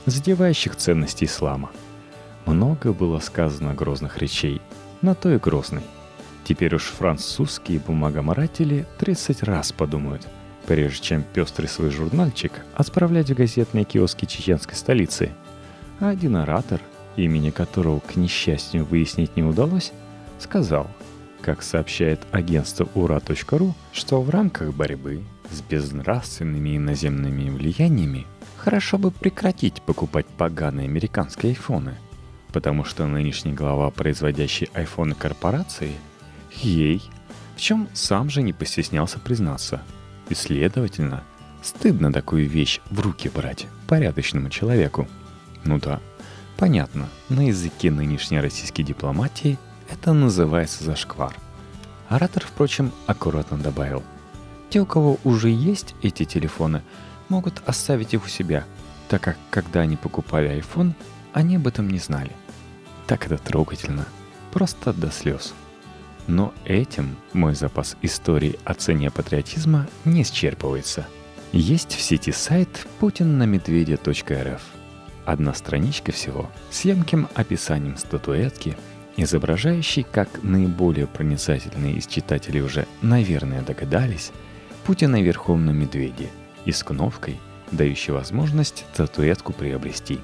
задевающих 0.05 0.75
ценности 0.75 1.25
ислама. 1.25 1.71
Много 2.45 2.93
было 2.93 3.19
сказано 3.19 3.73
грозных 3.73 4.19
речей, 4.19 4.61
на 5.01 5.15
то 5.15 5.33
и 5.33 5.39
грозный. 5.39 5.81
Теперь 6.43 6.75
уж 6.75 6.83
французские 6.83 7.79
бумагоморатели 7.79 8.85
30 8.99 9.43
раз 9.43 9.71
подумают, 9.71 10.27
прежде 10.67 11.03
чем 11.03 11.23
пестрый 11.23 11.67
свой 11.67 11.89
журнальчик 11.89 12.51
отправлять 12.75 13.31
в 13.31 13.33
газетные 13.33 13.83
киоски 13.83 14.25
чеченской 14.25 14.75
столицы. 14.75 15.31
А 15.99 16.09
один 16.09 16.35
оратор, 16.35 16.79
имени 17.15 17.49
которого, 17.49 17.99
к 17.99 18.15
несчастью, 18.15 18.85
выяснить 18.85 19.35
не 19.35 19.43
удалось, 19.43 19.91
сказал, 20.39 20.89
как 21.41 21.61
сообщает 21.61 22.19
агентство 22.31 22.87
ура.ру, 22.93 23.75
что 23.93 24.21
в 24.21 24.29
рамках 24.29 24.73
борьбы 24.73 25.23
с 25.51 25.61
безнравственными 25.61 26.77
иноземными 26.77 27.49
влияниями 27.49 28.25
хорошо 28.57 28.97
бы 28.97 29.11
прекратить 29.11 29.81
покупать 29.81 30.25
поганые 30.25 30.85
американские 30.85 31.51
айфоны, 31.51 31.95
потому 32.51 32.83
что 32.83 33.07
нынешний 33.07 33.53
глава 33.53 33.91
производящей 33.91 34.69
айфоны 34.73 35.15
корпорации 35.15 35.93
ей, 36.61 37.01
в 37.55 37.61
чем 37.61 37.87
сам 37.93 38.29
же 38.29 38.41
не 38.41 38.53
постеснялся 38.53 39.19
признаться. 39.19 39.81
И 40.29 40.35
следовательно, 40.35 41.23
стыдно 41.63 42.11
такую 42.11 42.49
вещь 42.49 42.81
в 42.89 42.99
руки 42.99 43.29
брать 43.29 43.67
порядочному 43.87 44.49
человеку. 44.49 45.07
Ну 45.63 45.79
да, 45.79 46.01
понятно, 46.57 47.07
на 47.29 47.47
языке 47.47 47.91
нынешней 47.91 48.41
российской 48.41 48.83
дипломатии 48.83 49.57
это 49.89 50.13
называется 50.13 50.83
зашквар. 50.83 51.35
Оратор, 52.09 52.45
впрочем, 52.45 52.91
аккуратно 53.05 53.57
добавил. 53.57 54.03
Те, 54.69 54.81
у 54.81 54.85
кого 54.85 55.19
уже 55.23 55.49
есть 55.49 55.95
эти 56.01 56.25
телефоны, 56.25 56.81
могут 57.29 57.61
оставить 57.65 58.13
их 58.13 58.25
у 58.25 58.27
себя, 58.27 58.65
так 59.09 59.21
как 59.21 59.37
когда 59.49 59.81
они 59.81 59.95
покупали 59.95 60.61
iPhone, 60.61 60.93
они 61.33 61.57
об 61.57 61.67
этом 61.67 61.89
не 61.89 61.99
знали. 61.99 62.31
Так 63.05 63.25
это 63.25 63.37
трогательно. 63.37 64.05
Просто 64.51 64.93
до 64.93 65.11
слез. 65.11 65.53
Но 66.27 66.53
этим 66.65 67.15
мой 67.31 67.55
запас 67.55 67.95
истории 68.01 68.59
о 68.65 68.73
цене 68.73 69.11
патриотизма 69.11 69.87
не 70.03 70.23
исчерпывается. 70.23 71.05
Есть 71.53 71.95
в 71.95 72.01
сети 72.01 72.31
сайт 72.31 72.85
putinнамедведя.рф. 72.99 74.61
Одна 75.25 75.53
страничка 75.53 76.11
всего 76.11 76.49
с 76.69 76.81
емким 76.81 77.29
описанием 77.35 77.97
статуэтки– 77.97 78.77
изображающий, 79.17 80.05
как 80.09 80.43
наиболее 80.43 81.07
проницательные 81.07 81.95
из 81.95 82.05
читателей 82.07 82.61
уже, 82.61 82.87
наверное, 83.01 83.63
догадались, 83.63 84.31
Путина 84.85 85.21
верхом 85.21 85.65
на 85.65 85.71
медведе 85.71 86.29
и 86.63 86.71
с 86.71 86.83
кнопкой, 86.83 87.37
дающей 87.71 88.13
возможность 88.13 88.85
статуэтку 88.93 89.51
приобрести. 89.51 90.19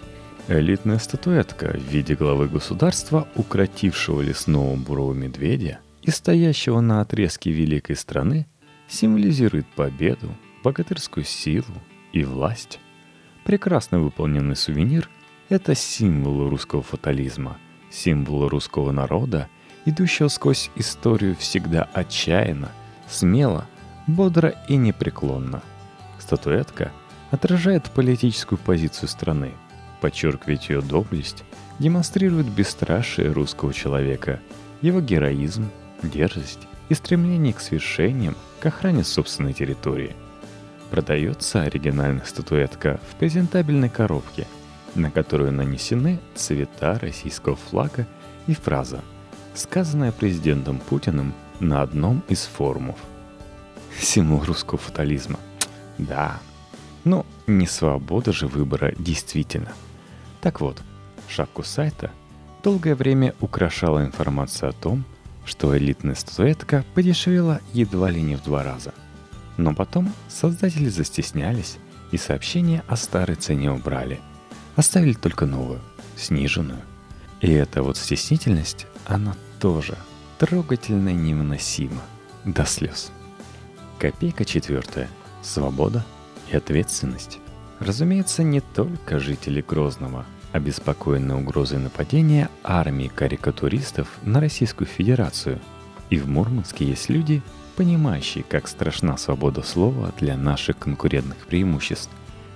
Элитная 0.48 1.00
статуэтка 1.00 1.74
в 1.74 1.92
виде 1.92 2.16
главы 2.16 2.48
государства, 2.48 3.28
укротившего 3.36 4.22
лесного 4.22 4.76
бурого 4.76 5.14
медведя 5.14 5.80
и 6.02 6.12
стоящего 6.12 6.80
на 6.80 7.02
отрезке 7.02 7.52
великой 7.52 7.96
страны, 7.96 8.46
символизирует 8.88 9.66
победу, 9.68 10.30
богатырскую 10.64 11.26
силу 11.26 11.66
и 12.12 12.24
власть. 12.24 12.80
Прекрасно 13.44 14.00
выполненный 14.00 14.56
сувенир– 14.56 15.10
это 15.50 15.76
символ 15.76 16.50
русского 16.50 16.84
фатализма– 16.84 17.58
символ 17.94 18.48
русского 18.48 18.92
народа, 18.92 19.48
идущего 19.86 20.28
сквозь 20.28 20.72
историю 20.76 21.36
всегда 21.36 21.88
отчаянно, 21.94 22.72
смело, 23.08 23.66
бодро 24.08 24.56
и 24.68 24.76
непреклонно. 24.76 25.62
Статуэтка 26.20 26.92
отражает 27.32 27.92
политическую 27.92 28.60
позицию 28.60 29.10
страны, 29.10 29.52
подчеркивает 30.02 30.64
ее 30.64 30.82
доблесть, 30.82 31.44
демонстрирует 31.80 32.48
бесстрашие 32.48 33.32
русского 33.32 33.74
человека, 33.74 34.40
его 34.82 35.02
героизм, 35.02 35.70
дерзость 36.02 36.68
и 36.90 36.94
стремление 36.94 37.54
к 37.54 37.62
свершениям, 37.62 38.36
к 38.60 38.66
охране 38.66 39.04
собственной 39.04 39.54
территории. 39.54 40.16
Продается 40.92 41.64
оригинальная 41.64 42.26
статуэтка 42.26 43.00
в 43.10 43.16
презентабельной 43.16 43.90
коробке– 43.90 44.48
на 44.96 45.10
которую 45.10 45.52
нанесены 45.52 46.20
цвета 46.36 47.00
российского 47.00 47.56
флага 47.56 48.08
и 48.48 48.54
фраза, 48.54 49.02
сказанная 49.56 50.12
президентом 50.12 50.80
Путиным 50.80 51.34
на 51.60 51.82
одном 51.82 52.24
из 52.28 52.44
форумов. 52.44 52.98
Символ 53.98 54.44
русского 54.44 54.78
фатализма. 54.78 55.40
Да. 55.98 56.40
Но 57.04 57.26
не 57.48 57.68
свобода 57.68 58.32
же 58.32 58.48
выбора 58.48 58.94
действительно. 58.98 59.74
Так 60.42 60.62
вот, 60.62 60.82
шапку 61.28 61.64
сайта 61.64 62.12
долгое 62.64 62.96
время 62.96 63.34
украшала 63.40 64.04
информация 64.04 64.70
о 64.70 64.74
том, 64.74 65.04
что 65.46 65.78
элитная 65.78 66.16
статуэтка 66.16 66.86
подешевела 66.96 67.60
едва 67.74 68.10
ли 68.10 68.22
не 68.22 68.36
в 68.36 68.44
два 68.44 68.64
раза. 68.64 68.94
Но 69.58 69.76
потом 69.76 70.12
создатели 70.30 70.90
застеснялись 70.90 71.78
и 72.12 72.18
сообщение 72.18 72.84
о 72.88 72.96
старой 72.96 73.36
цене 73.36 73.72
убрали– 73.72 74.20
Оставили 74.76 75.14
только 75.14 75.46
новую, 75.46 75.82
сниженную. 76.16 76.82
И 77.42 77.52
эта 77.52 77.84
вот 77.84 77.98
стеснительность, 77.98 78.88
она 79.06 79.36
тоже 79.60 79.98
трогательно 80.40 81.14
невыносима. 81.14 82.02
До 82.46 82.66
слез. 82.66 83.12
Копейка 84.00 84.46
четвертая. 84.46 85.10
Свобода 85.42 86.06
и 86.52 86.56
ответственность. 86.56 87.40
Разумеется, 87.80 88.44
не 88.44 88.62
только 88.62 89.20
жители 89.20 89.62
Грозного, 89.62 90.26
обеспокоены 90.54 91.36
угрозой 91.36 91.80
нападения 91.80 92.50
армии 92.64 93.12
карикатуристов 93.14 94.08
на 94.24 94.40
Российскую 94.40 94.88
Федерацию. 94.88 95.60
И 96.10 96.18
в 96.18 96.28
Мурманске 96.28 96.86
есть 96.86 97.10
люди, 97.10 97.42
понимающие, 97.76 98.44
как 98.44 98.68
страшна 98.68 99.18
свобода 99.18 99.64
слова 99.64 100.14
для 100.20 100.38
наших 100.38 100.78
конкурентных 100.78 101.38
преимуществ, 101.48 102.10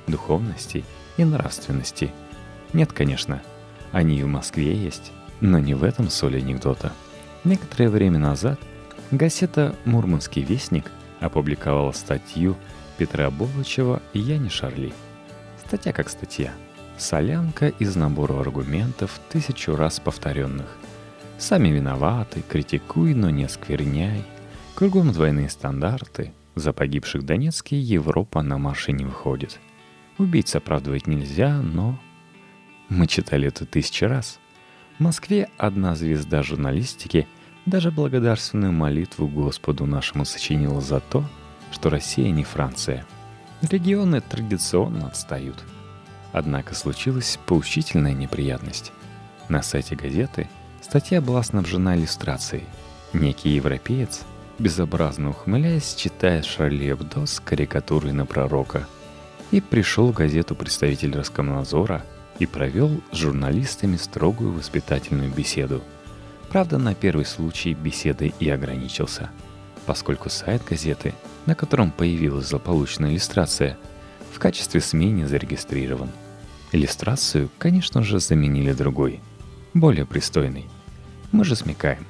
духовности 0.07 0.85
и 1.17 1.25
нравственности. 1.25 2.11
Нет, 2.73 2.93
конечно, 2.93 3.41
они 3.91 4.19
и 4.19 4.23
в 4.23 4.27
Москве 4.27 4.75
есть, 4.75 5.11
но 5.41 5.59
не 5.59 5.73
в 5.73 5.83
этом 5.83 6.09
соль 6.09 6.37
анекдота. 6.37 6.93
Некоторое 7.43 7.89
время 7.89 8.19
назад 8.19 8.59
газета 9.11 9.75
«Мурманский 9.85 10.43
вестник» 10.43 10.91
опубликовала 11.19 11.91
статью 11.91 12.55
Петра 12.97 13.29
Бовычева 13.29 14.01
и 14.13 14.19
Яни 14.19 14.49
Шарли. 14.49 14.93
Статья 15.65 15.93
как 15.93 16.09
статья. 16.09 16.51
Солянка 16.97 17.67
из 17.67 17.95
набора 17.95 18.39
аргументов, 18.39 19.19
тысячу 19.29 19.75
раз 19.75 19.99
повторенных. 19.99 20.77
Сами 21.37 21.69
виноваты, 21.69 22.43
критикуй, 22.47 23.13
но 23.13 23.29
не 23.29 23.47
скверняй. 23.47 24.23
Кругом 24.73 25.11
двойные 25.11 25.49
стандарты. 25.49 26.33
За 26.55 26.73
погибших 26.73 27.23
Донецке 27.23 27.79
Европа 27.79 28.41
на 28.41 28.57
марше 28.57 28.91
не 28.91 29.05
выходит– 29.05 29.59
Убийц 30.17 30.55
оправдывать 30.55 31.07
нельзя, 31.07 31.61
но... 31.61 31.97
Мы 32.89 33.05
читали 33.05 33.47
это 33.47 33.65
тысячи 33.65 34.03
раз. 34.03 34.39
В 34.97 35.03
Москве 35.03 35.49
одна 35.57 35.95
звезда 35.95 36.41
журналистики 36.41 37.27
даже 37.65 37.91
благодарственную 37.91 38.71
молитву 38.71 39.27
Господу 39.27 39.85
нашему 39.85 40.25
сочинила 40.25 40.81
за 40.81 41.01
то, 41.01 41.23
что 41.71 41.89
Россия 41.89 42.31
не 42.31 42.43
Франция. 42.43 43.05
Регионы 43.61 44.21
традиционно 44.21 45.07
отстают. 45.07 45.63
Однако 46.31 46.73
случилась 46.73 47.37
поучительная 47.45 48.13
неприятность. 48.13 48.91
На 49.49 49.61
сайте 49.61 49.95
газеты 49.95 50.49
статья 50.81 51.21
была 51.21 51.43
снабжена 51.43 51.95
иллюстрацией. 51.95 52.63
Некий 53.13 53.49
европеец, 53.49 54.21
безобразно 54.57 55.29
ухмыляясь, 55.29 55.93
читает 55.95 56.45
Шарли 56.45 56.91
Эбдо 56.91 57.25
с 57.25 57.39
карикатурой 57.39 58.13
на 58.13 58.25
пророка– 58.25 58.87
и 59.51 59.61
пришел 59.61 60.11
в 60.11 60.15
газету 60.15 60.55
представитель 60.55 61.15
Роскомнадзора 61.15 62.03
и 62.39 62.45
провел 62.45 63.01
с 63.11 63.17
журналистами 63.17 63.97
строгую 63.97 64.51
воспитательную 64.51 65.31
беседу. 65.31 65.81
Правда, 66.49 66.77
на 66.77 66.95
первый 66.95 67.25
случай 67.25 67.73
беседы 67.73 68.33
и 68.39 68.49
ограничился, 68.49 69.29
поскольку 69.85 70.29
сайт 70.29 70.63
газеты, 70.63 71.13
на 71.45 71.55
котором 71.55 71.91
появилась 71.91 72.47
злополучная 72.47 73.11
иллюстрация, 73.11 73.77
в 74.33 74.39
качестве 74.39 74.81
СМИ 74.81 75.11
не 75.11 75.25
зарегистрирован. 75.25 76.11
Иллюстрацию, 76.71 77.49
конечно 77.57 78.03
же, 78.03 78.19
заменили 78.19 78.73
другой, 78.73 79.21
более 79.73 80.05
пристойной. 80.05 80.65
Мы 81.31 81.43
же 81.43 81.55
смекаем. 81.55 82.05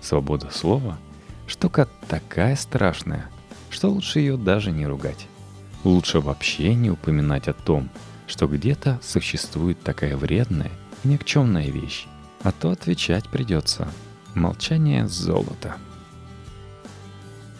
Свобода 0.00 0.50
слова– 0.50 0.98
штука 1.46 1.88
такая 2.08 2.56
страшная, 2.56 3.30
что 3.70 3.90
лучше 3.90 4.20
ее 4.20 4.36
даже 4.36 4.70
не 4.70 4.86
ругать. 4.86 5.28
Лучше 5.84 6.20
вообще 6.20 6.74
не 6.74 6.90
упоминать 6.90 7.48
о 7.48 7.52
том, 7.52 7.88
что 8.26 8.46
где-то 8.46 9.00
существует 9.02 9.82
такая 9.82 10.16
вредная, 10.16 10.70
никчемная 11.04 11.70
вещь, 11.70 12.06
а 12.42 12.52
то 12.52 12.70
отвечать 12.70 13.28
придется. 13.28 13.88
Молчание 14.34 15.08
золота. 15.08 15.76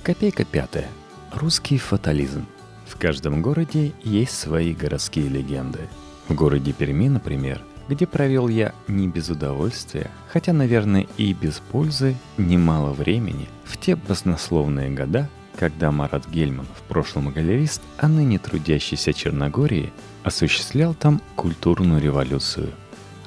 Копейка 0.03 0.45
пятая. 0.45 0.89
Русский 1.33 1.79
фатализм. 1.79 2.47
В 2.87 2.97
каждом 2.97 3.43
городе 3.43 3.93
есть 4.03 4.39
свои 4.39 4.73
городские 4.73 5.29
легенды. 5.29 5.89
В 6.29 6.35
городе 6.35 6.73
Перми, 6.73 7.09
например, 7.09 7.63
где 7.89 8.07
провел 8.07 8.49
я 8.49 8.73
не 8.89 9.09
без 9.09 9.29
удовольствия, 9.29 10.11
хотя, 10.29 10.53
наверное, 10.53 11.07
и 11.17 11.33
без 11.33 11.61
пользы, 11.61 12.17
немало 12.39 12.93
времени, 12.93 13.49
в 13.65 13.77
те 13.77 13.97
баснословные 13.97 14.91
года, 14.91 15.29
когда 15.63 15.93
Марат 15.93 16.29
Гельман, 16.29 16.67
в 16.67 16.83
прошлом 16.89 17.31
галерист, 17.31 17.83
а 17.97 18.09
ныне 18.09 18.41
трудящийся 18.41 19.13
Черногории, 19.13 19.93
осуществлял 20.25 20.93
там 20.93 21.23
культурную 21.37 22.03
революцию. 22.03 22.73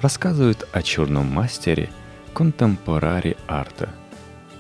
Рассказывают 0.02 0.68
о 0.74 0.82
черном 0.84 1.28
мастере 1.28 1.90
контемпорари 2.34 3.38
арта. 3.48 3.88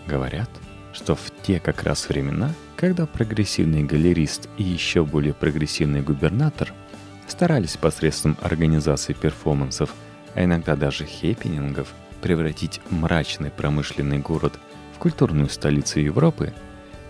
Говорят, 0.08 0.50
что 0.94 1.16
в 1.16 1.30
те 1.44 1.60
как 1.60 1.84
раз 1.84 2.08
времена, 2.08 2.54
когда 2.78 3.06
прогрессивный 3.06 3.84
галерист 3.84 4.48
и 4.58 4.64
еще 4.64 5.04
более 5.04 5.34
прогрессивный 5.34 6.02
губернатор– 6.02 6.72
старались 7.28 7.76
посредством 7.76 8.38
организации 8.42 9.12
перформансов, 9.12 9.94
а 10.34 10.46
иногда 10.46 10.78
даже 10.78 11.04
хеппинингов, 11.04 11.90
превратить 12.22 12.80
мрачный 12.90 13.52
промышленный 13.52 14.20
город 14.20 14.58
в 14.96 15.00
культурную 15.00 15.50
столицу 15.50 16.00
Европы, 16.00 16.54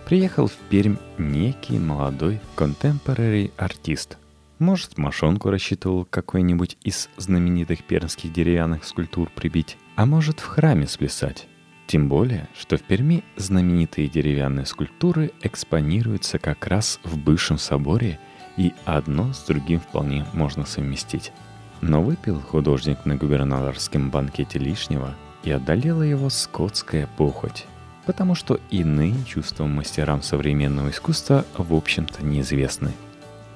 приехал 0.06 0.46
в 0.46 0.54
Пермь 0.70 0.96
некий 1.18 1.78
молодой 1.78 2.40
contemporary 2.56 3.52
артист. 3.58 4.16
Может, 4.58 4.96
мошонку 4.96 5.50
рассчитывал 5.50 6.06
какой-нибудь 6.06 6.78
из 6.82 7.10
знаменитых 7.18 7.84
пермских 7.84 8.32
деревянных 8.32 8.84
скульптур 8.84 9.28
прибить, 9.28 9.76
а 9.96 10.06
может, 10.06 10.40
в 10.40 10.46
храме 10.46 10.86
сплясать. 10.86 11.46
Тем 11.86 12.08
более, 12.08 12.48
что 12.58 12.78
в 12.78 12.82
Перми 12.82 13.22
знаменитые 13.36 14.08
деревянные 14.08 14.64
скульптуры 14.64 15.32
экспонируются 15.42 16.38
как 16.38 16.66
раз 16.66 17.00
в 17.04 17.18
бывшем 17.18 17.58
соборе– 17.58 18.18
и 18.56 18.72
одно 18.84 19.32
с 19.32 19.44
другим 19.44 19.80
вполне 19.80 20.26
можно 20.32 20.64
совместить. 20.64 21.32
Но 21.80 22.02
выпил 22.02 22.40
художник 22.40 23.04
на 23.04 23.16
губернаторском 23.16 24.10
банкете 24.10 24.58
лишнего 24.58 25.14
и 25.44 25.50
одолела 25.50 26.02
его 26.02 26.30
скотская 26.30 27.06
похоть, 27.16 27.66
потому 28.06 28.34
что 28.34 28.60
иные 28.70 29.14
чувства 29.24 29.66
мастерам 29.66 30.22
современного 30.22 30.90
искусства 30.90 31.44
в 31.56 31.74
общем-то 31.74 32.24
неизвестны. 32.24 32.92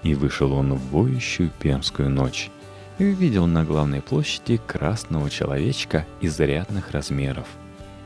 И 0.03 0.15
вышел 0.15 0.53
он 0.53 0.75
в 0.75 0.91
воющую 0.91 1.51
пермскую 1.59 2.11
ночь 2.11 2.51
и 2.99 3.05
увидел 3.05 3.47
на 3.47 3.65
главной 3.65 4.03
площади 4.03 4.61
красного 4.67 5.31
человечка 5.31 6.07
изрядных 6.21 6.91
размеров 6.91 7.47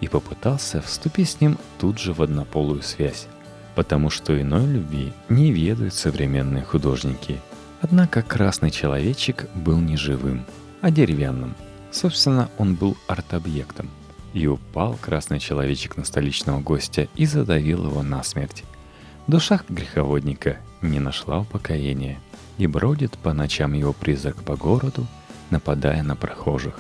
и 0.00 0.09
попытался 0.09 0.80
вступить 0.80 1.30
с 1.30 1.40
ним 1.40 1.59
тут 1.78 1.98
же 1.98 2.12
в 2.12 2.22
однополую 2.22 2.83
связь 2.83 3.26
потому 3.74 4.11
что 4.11 4.40
иной 4.40 4.66
любви 4.66 5.12
не 5.28 5.52
ведают 5.52 5.94
современные 5.94 6.64
художники. 6.64 7.40
Однако 7.80 8.22
красный 8.22 8.70
человечек 8.70 9.48
был 9.54 9.78
не 9.78 9.96
живым, 9.96 10.46
а 10.80 10.90
деревянным. 10.90 11.54
Собственно, 11.90 12.48
он 12.59 12.74
был 12.74 12.96
арт-объектом. 13.07 13.90
И 14.35 14.47
упал 14.47 14.99
красный 15.01 15.38
человечек 15.38 15.97
на 15.97 16.05
столичного 16.05 16.61
гостя 16.61 17.09
и 17.14 17.25
задавил 17.25 17.87
его 17.87 18.03
насмерть. 18.03 18.64
Душа 19.27 19.61
греховодника 19.68 20.59
не 20.83 21.01
нашла 21.01 21.40
упокоения 21.40 22.18
и 22.59 22.66
бродит 22.66 23.16
по 23.16 23.33
ночам 23.33 23.73
его 23.73 23.94
призрак 23.94 24.37
по 24.42 24.57
городу, 24.57 25.07
нападая 25.49 26.03
на 26.03 26.16
прохожих. 26.16 26.79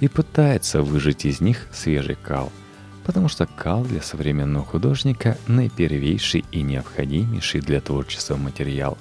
И 0.00 0.08
пытается 0.08 0.82
выжать 0.82 1.24
из 1.24 1.40
них 1.40 1.68
свежий 1.72 2.16
кал– 2.16 2.50
потому 3.06 3.28
что 3.28 3.46
кал 3.46 3.84
для 3.84 4.02
современного 4.02 4.64
художника 4.64 5.38
наипервейший 5.46 6.44
и 6.50 6.62
необходимейший 6.62 7.60
для 7.60 7.80
творчества 7.80 8.34
материал. 8.34 8.98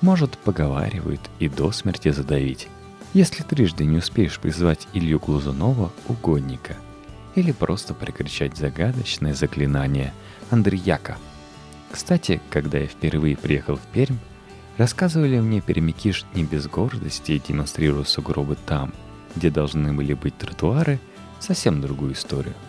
Может, 0.00 0.38
поговаривают 0.38 1.20
и 1.40 1.48
до 1.48 1.72
смерти 1.72 2.10
задавить, 2.10 2.68
если 3.12 3.42
трижды 3.42 3.86
не 3.86 3.98
успеешь 3.98 4.38
призвать 4.38 4.86
Илью 4.92 5.18
Глазунова 5.18 5.92
угодника, 6.06 6.76
или 7.34 7.52
просто 7.52 7.94
прикричать 7.94 8.56
загадочное 8.56 9.34
заклинание 9.34 10.12
Андреяка. 10.50 11.16
Кстати, 11.90 12.40
когда 12.50 12.78
я 12.78 12.86
впервые 12.86 13.36
приехал 13.36 13.76
в 13.76 13.86
Пермь, 13.92 14.18
рассказывали 14.78 15.40
мне 15.40 15.60
перемикиш 15.60 16.24
не 16.34 16.44
без 16.44 16.66
гордости, 16.66 17.42
демонстрируя 17.46 18.04
сугробы 18.04 18.56
там, 18.66 18.92
где 19.36 19.50
должны 19.50 19.92
были 19.92 20.14
быть 20.14 20.36
тротуары, 20.36 20.98
совсем 21.40 21.80
другую 21.80 22.12
историю– 22.14 22.54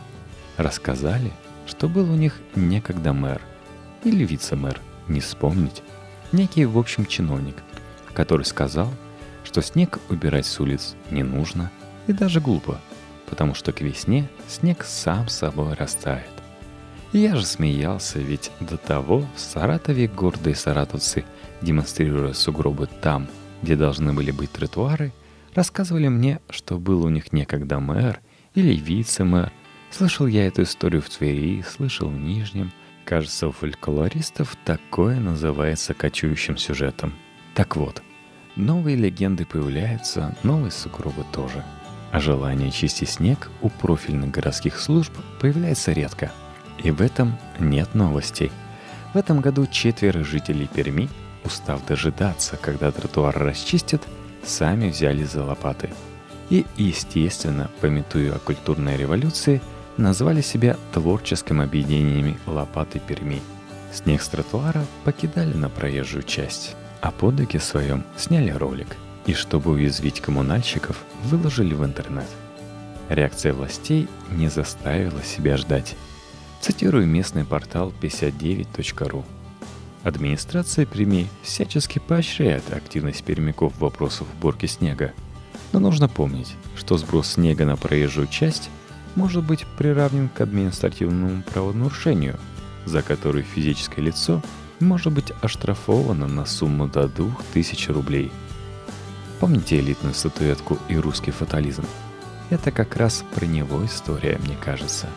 Рассказали, 0.58 1.34
что 1.67 1.89
был 1.89 2.10
у 2.10 2.15
них 2.15 2.39
некогда 2.56 3.12
мэр 3.12 3.41
или 4.06 4.23
вице-мэр, 4.23 4.80
не 5.08 5.19
вспомнить. 5.19 5.84
Некий, 6.32 6.65
в 6.65 6.78
общем, 6.78 7.06
чиновник, 7.06 7.58
который 8.13 8.45
сказал, 8.45 8.89
что 9.43 9.62
снег 9.62 9.99
убирать 10.10 10.45
с 10.45 10.60
улиц 10.60 10.95
не 11.12 11.23
нужно 11.23 11.71
и 12.08 12.13
даже 12.13 12.39
глупо, 12.39 12.80
потому 13.28 13.54
что 13.54 13.72
к 13.72 13.82
весне 13.82 14.28
снег 14.48 14.84
сам 14.84 15.28
собой 15.28 15.74
растает. 15.74 16.30
Я 17.14 17.36
же 17.36 17.46
смеялся, 17.46 18.20
ведь 18.20 18.52
до 18.60 18.78
того 18.78 19.26
в 19.36 19.40
Саратове 19.40 20.08
гордые 20.08 20.56
саратовцы, 20.56 21.26
демонстрируя 21.62 22.34
сугробы 22.34 22.88
там, 22.88 23.28
где 23.62 23.76
должны 23.76 24.14
были 24.14 24.32
быть 24.32 24.52
тротуары, 24.52 25.14
рассказывали 25.54 26.08
мне, 26.10 26.42
что 26.50 26.78
был 26.78 27.06
у 27.06 27.10
них 27.10 27.32
некогда 27.32 27.80
мэр 27.80 28.20
или 28.54 28.74
вице-мэр– 28.76 29.52
Слышал 29.98 30.28
я 30.28 30.48
эту 30.48 30.64
историю 30.64 31.02
в 31.02 31.10
Твери, 31.10 31.62
слышал 31.62 32.10
в 32.10 32.20
Нижнем. 32.20 32.74
Кажется, 33.06 33.48
у 33.48 33.52
фольклористов 33.54 34.58
такое 34.66 35.22
называется 35.22 35.94
кочующим 35.94 36.58
сюжетом. 36.58 37.14
Так 37.54 37.78
вот, 37.78 38.04
новые 38.58 38.98
легенды 38.98 39.46
появляются, 39.46 40.36
новые 40.44 40.72
сугробы 40.72 41.24
тоже. 41.32 41.64
А 42.12 42.20
желание 42.20 42.72
чистить 42.72 43.10
снег 43.10 43.50
у 43.62 43.70
профильных 43.70 44.32
городских 44.32 44.80
служб 44.80 45.12
появляется 45.39 45.91
редко. 45.91 46.32
И 46.84 46.91
в 46.91 47.02
этом 47.02 47.38
нет 47.60 47.94
новостей. 47.94 48.52
В 49.13 49.18
этом 49.18 49.41
году 49.41 49.65
четверо 49.68 50.24
жителей 50.24 50.68
Перми, 50.68 51.10
устав 51.44 51.86
дожидаться, 51.86 52.58
когда 52.58 52.91
тротуар 52.91 53.38
расчистят, 53.38 54.02
сами 54.44 54.89
взяли 54.89 55.24
за 55.24 55.44
лопаты. 55.44 55.89
И, 56.50 56.65
естественно, 56.78 57.70
пометуя 57.82 58.36
о 58.36 58.39
культурной 58.39 58.98
революции– 58.98 59.62
назвали 59.98 60.41
себя 60.41 60.78
творческим 60.94 61.62
объединениями 61.62 62.38
лопаты 62.46 63.00
Перми. 63.00 63.41
Снег 63.94 64.22
с 64.22 64.28
тротуара 64.28 64.86
покидали 65.04 65.54
на 65.54 65.70
проезжую 65.70 66.24
часть, 66.24 66.76
а 67.02 67.12
под 67.12 67.39
ноги 67.39 67.58
своем 67.58 68.04
сняли 68.18 68.50
ролик 68.52 68.98
и, 69.26 69.34
чтобы 69.34 69.72
уязвить 69.72 70.22
коммунальщиков, 70.22 70.98
выложили 71.24 71.74
в 71.74 71.84
интернет. 71.84 72.28
Реакция 73.10 73.54
властей 73.54 74.08
не 74.32 74.48
заставила 74.48 75.24
себя 75.24 75.58
ждать. 75.58 75.96
Цитирую 76.62 77.08
местный 77.08 77.46
портал 77.46 77.94
59.ru. 78.02 79.24
Администрация 80.04 80.86
Перми 80.86 81.28
всячески 81.44 82.00
поощряет 82.00 82.72
активность 82.74 83.24
пермяков 83.24 83.74
в 83.74 83.80
вопросах 83.80 84.28
уборки 84.38 84.66
снега. 84.66 85.14
Но 85.72 85.80
нужно 85.80 86.08
помнить, 86.08 86.56
что 86.76 86.98
сброс 86.98 87.34
снега 87.34 87.66
на 87.66 87.76
проезжую 87.76 88.28
часть– 88.28 88.70
может 89.16 89.44
быть 89.44 89.66
приравнен 89.78 90.30
к 90.30 90.42
административному 90.42 91.42
правонарушению, 91.44 92.38
за 92.86 93.02
который 93.02 93.44
физическое 93.44 94.02
лицо 94.02 94.42
может 94.80 95.14
быть 95.14 95.32
оштрафовано 95.42 96.28
на 96.28 96.46
сумму 96.46 96.88
до 96.88 97.08
2000 97.08 97.92
рублей. 97.92 98.32
Помните 99.39 99.80
элитную 99.80 100.13
статуэтку 100.13 100.78
и 100.88 100.98
русский 100.98 101.32
фатализм? 101.32 101.86
Это 102.50 102.71
как 102.71 102.95
раз 102.95 103.24
про 103.34 103.45
него 103.45 103.86
история, 103.86 104.39
мне 104.43 104.56
кажется. 104.56 105.08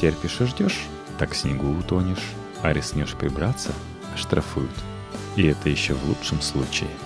Терпишь 0.00 0.40
и 0.40 0.44
ждешь, 0.44 0.84
так 1.18 1.32
в 1.32 1.36
снегу 1.36 1.70
утонешь, 1.70 2.32
а 2.62 2.72
рискнешь 2.72 3.14
прибраться– 3.14 3.72
оштрафуют. 4.14 4.70
И 5.36 5.44
это 5.44 5.68
еще 5.68 5.94
в 5.94 6.08
лучшем 6.08 6.40
случае– 6.40 6.90